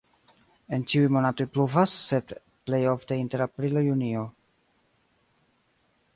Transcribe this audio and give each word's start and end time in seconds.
En 0.77 0.85
ĉiuj 0.93 1.11
monatoj 1.17 1.45
pluvas, 1.57 1.93
sed 2.07 2.33
plej 2.71 2.81
ofte 2.95 3.19
inter 3.25 3.45
aprilo-junio. 3.49 4.27